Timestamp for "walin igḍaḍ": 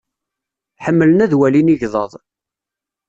1.39-2.11